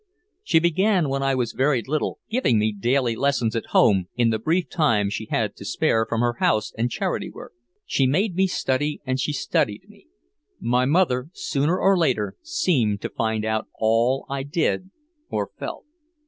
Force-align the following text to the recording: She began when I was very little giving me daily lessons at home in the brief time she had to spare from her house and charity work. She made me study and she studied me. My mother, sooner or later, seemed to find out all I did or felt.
She 0.43 0.57
began 0.57 1.09
when 1.09 1.21
I 1.21 1.35
was 1.35 1.51
very 1.51 1.83
little 1.85 2.17
giving 2.27 2.57
me 2.57 2.71
daily 2.73 3.15
lessons 3.15 3.55
at 3.55 3.67
home 3.67 4.07
in 4.15 4.31
the 4.31 4.39
brief 4.39 4.67
time 4.67 5.11
she 5.11 5.27
had 5.29 5.55
to 5.57 5.63
spare 5.63 6.07
from 6.09 6.21
her 6.21 6.37
house 6.39 6.73
and 6.75 6.89
charity 6.89 7.29
work. 7.29 7.53
She 7.85 8.07
made 8.07 8.33
me 8.33 8.47
study 8.47 8.99
and 9.05 9.19
she 9.19 9.31
studied 9.31 9.87
me. 9.87 10.07
My 10.59 10.85
mother, 10.85 11.29
sooner 11.33 11.77
or 11.79 11.95
later, 11.95 12.35
seemed 12.41 12.99
to 13.01 13.09
find 13.09 13.45
out 13.45 13.67
all 13.77 14.25
I 14.27 14.41
did 14.41 14.89
or 15.29 15.51
felt. 15.59 15.85